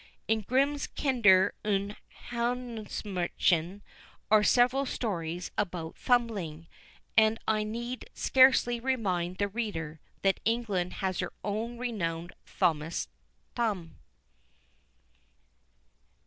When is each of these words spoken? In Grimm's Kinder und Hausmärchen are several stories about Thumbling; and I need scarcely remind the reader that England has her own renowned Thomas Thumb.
In 0.27 0.41
Grimm's 0.41 0.87
Kinder 0.87 1.53
und 1.63 1.95
Hausmärchen 2.31 3.83
are 4.31 4.43
several 4.43 4.87
stories 4.87 5.51
about 5.59 5.95
Thumbling; 5.95 6.65
and 7.15 7.37
I 7.47 7.63
need 7.63 8.09
scarcely 8.15 8.79
remind 8.79 9.37
the 9.37 9.47
reader 9.47 9.99
that 10.23 10.39
England 10.43 10.93
has 11.05 11.19
her 11.19 11.33
own 11.43 11.77
renowned 11.77 12.33
Thomas 12.57 13.09
Thumb. 13.53 13.99